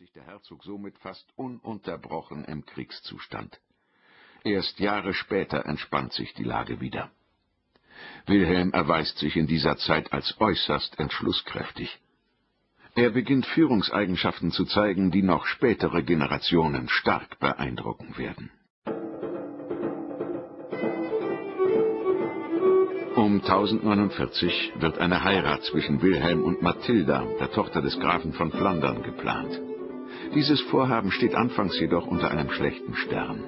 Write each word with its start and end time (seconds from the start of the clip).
sich 0.00 0.12
der 0.12 0.24
Herzog 0.24 0.64
somit 0.64 0.96
fast 1.00 1.26
ununterbrochen 1.36 2.46
im 2.46 2.64
Kriegszustand. 2.64 3.60
Erst 4.44 4.80
Jahre 4.80 5.12
später 5.12 5.66
entspannt 5.66 6.14
sich 6.14 6.32
die 6.32 6.42
Lage 6.42 6.80
wieder. 6.80 7.10
Wilhelm 8.24 8.70
erweist 8.72 9.18
sich 9.18 9.36
in 9.36 9.46
dieser 9.46 9.76
Zeit 9.76 10.10
als 10.14 10.40
äußerst 10.40 10.98
entschlusskräftig. 10.98 11.98
Er 12.94 13.10
beginnt 13.10 13.44
Führungseigenschaften 13.44 14.52
zu 14.52 14.64
zeigen, 14.64 15.10
die 15.10 15.20
noch 15.20 15.44
spätere 15.44 16.02
Generationen 16.02 16.88
stark 16.88 17.38
beeindrucken 17.38 18.16
werden. 18.16 18.50
Um 23.16 23.42
1049 23.42 24.72
wird 24.76 24.96
eine 24.96 25.22
Heirat 25.24 25.62
zwischen 25.64 26.00
Wilhelm 26.00 26.42
und 26.42 26.62
Mathilda, 26.62 27.26
der 27.38 27.52
Tochter 27.52 27.82
des 27.82 28.00
Grafen 28.00 28.32
von 28.32 28.50
Flandern, 28.50 29.02
geplant. 29.02 29.60
Dieses 30.34 30.60
Vorhaben 30.62 31.10
steht 31.10 31.34
anfangs 31.34 31.78
jedoch 31.78 32.06
unter 32.06 32.30
einem 32.30 32.50
schlechten 32.50 32.94
Stern. 32.94 33.44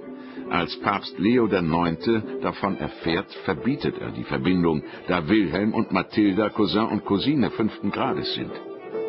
Als 0.51 0.79
Papst 0.80 1.19
Leo 1.19 1.47
IX. 1.47 2.41
davon 2.43 2.77
erfährt, 2.77 3.33
verbietet 3.45 3.98
er 3.98 4.11
die 4.11 4.25
Verbindung, 4.25 4.83
da 5.09 5.29
Wilhelm 5.29 5.73
und 5.73 5.93
Mathilda 5.93 6.51
Cousin 6.51 6.88
und 6.88 7.05
Cousine 7.05 7.51
fünften 7.51 7.91
Grades 7.91 8.35
sind. 8.35 8.52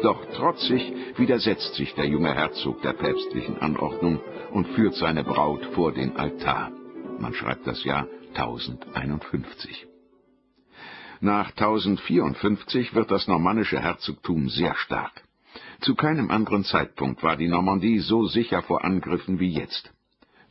Doch 0.04 0.26
trotzig 0.36 0.94
widersetzt 1.18 1.76
sich 1.76 1.94
der 1.96 2.06
junge 2.06 2.34
Herzog 2.34 2.82
der 2.82 2.94
päpstlichen 2.94 3.58
Anordnung 3.60 4.20
und 4.52 4.68
führt 4.70 4.96
seine 4.96 5.24
Braut 5.24 5.66
vor 5.74 5.92
den 5.92 6.16
Altar. 6.16 6.72
Man 7.20 7.34
schreibt 7.34 7.68
das 7.68 7.84
Jahr 7.84 8.08
1051. 8.36 9.88
Nach 11.22 11.50
1054 11.52 12.96
wird 12.96 13.12
das 13.12 13.28
normannische 13.28 13.80
Herzogtum 13.80 14.50
sehr 14.50 14.76
stark. 14.76 15.24
Zu 15.84 15.96
keinem 15.96 16.32
anderen 16.32 16.64
Zeitpunkt 16.64 17.24
war 17.24 17.36
die 17.36 17.50
Normandie 17.50 18.00
so 18.00 18.26
sicher 18.26 18.62
vor 18.62 18.86
Angriffen 18.86 19.42
wie 19.42 19.52
jetzt. 19.52 19.92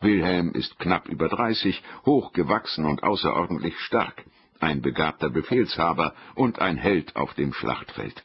Wilhelm 0.03 0.53
ist 0.53 0.79
knapp 0.79 1.09
über 1.09 1.31
30, 1.31 1.83
hochgewachsen 2.05 2.85
und 2.85 3.03
außerordentlich 3.03 3.79
stark, 3.79 4.27
ein 4.61 4.83
begabter 4.83 5.31
Befehlshaber 5.31 6.13
und 6.35 6.59
ein 6.59 6.77
Held 6.77 7.17
auf 7.17 7.33
dem 7.33 7.55
Schlachtfeld. 7.55 8.23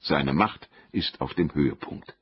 Seine 0.00 0.34
Macht 0.34 0.68
ist 0.92 1.22
auf 1.22 1.32
dem 1.32 1.54
Höhepunkt. 1.54 2.14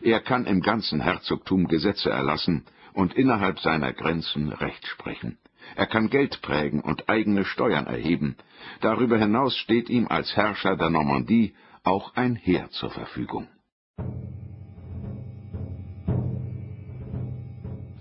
Er 0.00 0.18
kann 0.18 0.46
im 0.46 0.62
ganzen 0.62 1.00
Herzogtum 1.00 1.68
Gesetze 1.68 2.10
erlassen 2.10 2.64
und 2.92 3.14
innerhalb 3.14 3.60
seiner 3.60 3.92
Grenzen 3.92 4.48
Recht 4.48 4.84
sprechen. 4.84 5.38
Er 5.76 5.86
kann 5.86 6.10
Geld 6.10 6.42
prägen 6.42 6.80
und 6.80 7.08
eigene 7.08 7.44
Steuern 7.44 7.86
erheben. 7.86 8.36
Darüber 8.80 9.16
hinaus 9.16 9.56
steht 9.56 9.88
ihm 9.88 10.08
als 10.08 10.34
Herrscher 10.34 10.76
der 10.76 10.90
Normandie 10.90 11.54
auch 11.84 12.16
ein 12.16 12.34
Heer 12.34 12.68
zur 12.70 12.90
Verfügung. 12.90 13.46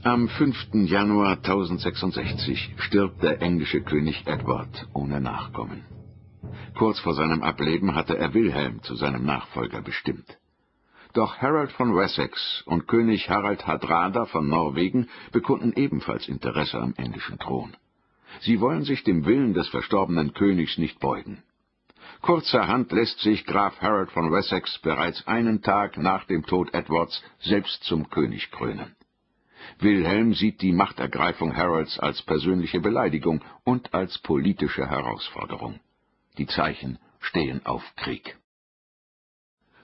Am 0.06 0.30
5. 0.30 0.86
Januar 0.86 1.38
1066 1.38 2.76
stirbt 2.78 3.24
der 3.24 3.42
englische 3.42 3.82
König 3.82 4.28
Edward 4.28 4.88
ohne 4.94 5.20
Nachkommen. 5.20 5.84
Kurz 6.78 7.00
vor 7.00 7.16
seinem 7.16 7.42
Ableben 7.42 7.96
hatte 7.96 8.16
er 8.16 8.36
Wilhelm 8.36 8.84
zu 8.84 8.94
seinem 8.94 9.26
Nachfolger 9.26 9.82
bestimmt. 9.82 10.38
Doch 11.14 11.40
Harold 11.40 11.72
von 11.72 11.96
Wessex 11.96 12.62
und 12.68 12.88
König 12.88 13.32
Harald 13.32 13.66
Hardrada 13.66 14.26
von 14.26 14.48
Norwegen 14.48 15.10
bekunden 15.32 15.74
ebenfalls 15.76 16.28
Interesse 16.28 16.80
am 16.80 16.94
englischen 16.98 17.40
Thron. 17.40 17.76
Sie 18.42 18.62
wollen 18.62 18.84
sich 18.84 19.04
dem 19.04 19.26
Willen 19.26 19.56
des 19.56 19.68
verstorbenen 19.70 20.36
Königs 20.36 20.78
nicht 20.78 21.00
beugen. 21.00 21.42
Kurzerhand 22.22 22.92
lässt 22.92 23.20
sich 23.20 23.46
Graf 23.46 23.80
Harold 23.82 24.12
von 24.12 24.32
Wessex 24.32 24.80
bereits 24.80 25.26
einen 25.28 25.62
Tag 25.62 25.98
nach 25.98 26.26
dem 26.26 26.46
Tod 26.46 26.74
Edwards 26.74 27.24
selbst 27.40 27.84
zum 27.84 28.10
König 28.10 28.52
krönen. 28.52 28.96
Wilhelm 29.80 30.34
sieht 30.34 30.62
die 30.62 30.72
Machtergreifung 30.72 31.56
Harolds 31.56 32.00
als 32.00 32.22
persönliche 32.22 32.80
Beleidigung 32.80 33.44
und 33.64 33.94
als 33.94 34.18
politische 34.20 34.90
Herausforderung. 34.90 35.80
Die 36.38 36.48
Zeichen 36.48 37.00
stehen 37.20 37.66
auf 37.66 37.84
Krieg. 37.96 38.38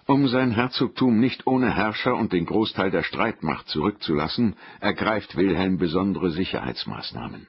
Um 0.06 0.28
sein 0.28 0.52
Herzogtum 0.52 1.20
nicht 1.20 1.48
ohne 1.48 1.74
Herrscher 1.74 2.16
und 2.16 2.34
den 2.34 2.46
Großteil 2.46 2.92
der 2.92 3.04
Streitmacht 3.04 3.68
zurückzulassen, 3.70 4.56
ergreift 4.80 5.38
Wilhelm 5.38 5.78
besondere 5.78 6.32
Sicherheitsmaßnahmen. 6.32 7.48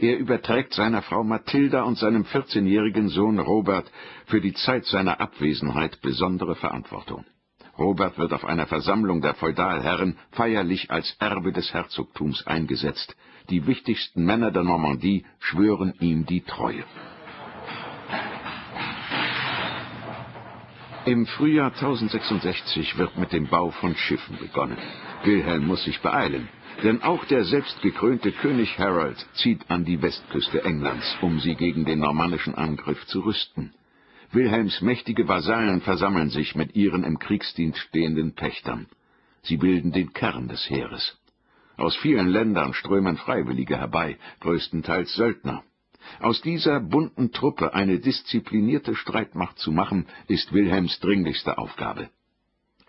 Er 0.00 0.16
überträgt 0.16 0.74
seiner 0.74 1.02
Frau 1.02 1.24
Mathilda 1.24 1.82
und 1.82 1.98
seinem 1.98 2.22
14-jährigen 2.22 3.08
Sohn 3.08 3.40
Robert 3.40 3.90
für 4.26 4.40
die 4.40 4.54
Zeit 4.54 4.84
seiner 4.84 5.20
Abwesenheit 5.20 6.00
besondere 6.02 6.54
Verantwortung. 6.54 7.24
Robert 7.76 8.16
wird 8.18 8.32
auf 8.32 8.44
einer 8.44 8.66
Versammlung 8.66 9.20
der 9.22 9.34
Feudalherren 9.34 10.16
feierlich 10.32 10.90
als 10.90 11.16
Erbe 11.18 11.52
des 11.52 11.72
Herzogtums 11.72 12.46
eingesetzt. 12.46 13.16
Die 13.50 13.66
wichtigsten 13.66 14.24
Männer 14.24 14.50
der 14.52 14.64
Normandie 14.64 15.24
schwören 15.38 15.94
ihm 16.00 16.26
die 16.26 16.42
Treue. 16.42 16.84
Im 21.08 21.24
Frühjahr 21.24 21.72
1066 21.72 22.98
wird 22.98 23.16
mit 23.16 23.32
dem 23.32 23.46
Bau 23.46 23.70
von 23.70 23.96
Schiffen 23.96 24.36
begonnen. 24.36 24.76
Wilhelm 25.24 25.66
muss 25.66 25.82
sich 25.84 26.02
beeilen, 26.02 26.50
denn 26.82 27.00
auch 27.00 27.24
der 27.24 27.44
selbstgekrönte 27.44 28.30
König 28.30 28.78
Harold 28.78 29.16
zieht 29.32 29.70
an 29.70 29.86
die 29.86 30.02
Westküste 30.02 30.62
Englands, 30.64 31.16
um 31.22 31.40
sie 31.40 31.54
gegen 31.54 31.86
den 31.86 32.00
normannischen 32.00 32.54
Angriff 32.54 33.06
zu 33.06 33.20
rüsten. 33.20 33.72
Wilhelms 34.32 34.82
mächtige 34.82 35.26
Vasallen 35.26 35.80
versammeln 35.80 36.28
sich 36.28 36.54
mit 36.54 36.76
ihren 36.76 37.04
im 37.04 37.18
Kriegsdienst 37.18 37.78
stehenden 37.78 38.34
Pächtern. 38.34 38.84
Sie 39.40 39.56
bilden 39.56 39.92
den 39.92 40.12
Kern 40.12 40.48
des 40.48 40.68
Heeres. 40.68 41.16
Aus 41.78 41.96
vielen 41.96 42.28
Ländern 42.28 42.74
strömen 42.74 43.16
Freiwillige 43.16 43.78
herbei, 43.78 44.18
größtenteils 44.40 45.14
Söldner. 45.14 45.64
Aus 46.20 46.40
dieser 46.40 46.80
bunten 46.80 47.32
Truppe 47.32 47.74
eine 47.74 47.98
disziplinierte 48.00 48.94
Streitmacht 48.94 49.58
zu 49.58 49.72
machen, 49.72 50.06
ist 50.26 50.52
Wilhelms 50.52 50.98
dringlichste 51.00 51.58
Aufgabe. 51.58 52.10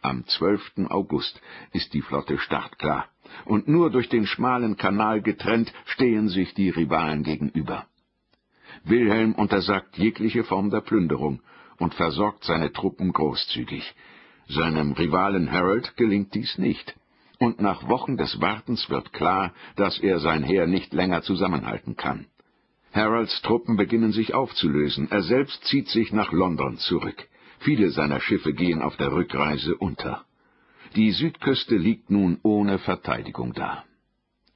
Am 0.02 0.25
12. 0.25 0.88
August 0.90 1.42
ist 1.74 1.94
die 1.94 2.02
Flotte 2.02 2.38
startklar, 2.38 3.08
und 3.46 3.68
nur 3.68 3.90
durch 3.92 4.09
den 4.09 4.25
schmalen 4.25 4.78
Kanal 4.78 5.22
getrennt 5.22 5.74
stehen 5.86 6.30
sich 6.30 6.53
die 6.53 6.70
Rivalen 6.70 7.24
gegenüber. 7.24 7.86
Wilhelm 8.84 9.34
untersagt 9.34 9.97
jegliche 9.97 10.44
Form 10.44 10.70
der 10.70 10.81
Plünderung 10.81 11.41
und 11.78 11.94
versorgt 11.96 12.46
seine 12.46 12.72
Truppen 12.72 13.12
großzügig. 13.12 13.94
Seinem 14.47 14.94
Rivalen 14.94 15.52
Harold 15.52 15.96
gelingt 15.97 16.34
dies 16.34 16.58
nicht, 16.58 16.96
und 17.40 17.62
nach 17.62 17.88
Wochen 17.88 18.18
des 18.18 18.40
Wartens 18.41 18.90
wird 18.90 19.14
klar, 19.14 19.53
dass 19.76 20.00
er 20.00 20.20
sein 20.20 20.44
Heer 20.44 20.66
nicht 20.66 20.94
länger 20.94 21.22
zusammenhalten 21.22 21.96
kann. 21.96 22.28
Harolds 22.94 23.41
Truppen 23.41 23.75
beginnen 23.75 24.11
sich 24.11 24.33
aufzulösen. 24.33 25.09
Er 25.11 25.22
selbst 25.22 25.63
zieht 25.66 25.88
sich 25.88 26.11
nach 26.11 26.31
London 26.31 26.77
zurück. 26.77 27.27
Viele 27.59 27.91
seiner 27.91 28.19
Schiffe 28.19 28.53
gehen 28.53 28.81
auf 28.81 28.97
der 28.97 29.11
Rückreise 29.11 29.75
unter. 29.75 30.25
Die 30.95 31.11
Südküste 31.11 31.75
liegt 31.75 32.09
nun 32.09 32.39
ohne 32.41 32.79
Verteidigung 32.79 33.53
da. 33.53 33.85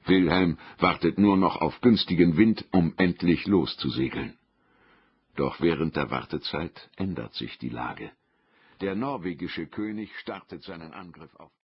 Wilhelm 0.05 0.57
wartet 0.79 1.17
nur 1.17 1.37
noch 1.37 1.57
auf 1.57 1.79
günstigen 1.81 2.35
Wind, 2.35 2.65
um 2.71 2.93
endlich 2.97 3.45
loszusegeln. 3.45 4.37
Doch 5.35 5.61
während 5.61 5.95
der 5.95 6.11
Wartezeit 6.11 6.89
ändert 6.97 7.33
sich 7.35 7.57
die 7.59 7.69
Lage. 7.69 8.11
Der 8.81 8.95
norwegische 8.95 9.67
König 9.67 10.11
startet 10.19 10.63
seinen 10.63 10.91
Angriff 10.91 11.33
auf 11.35 11.51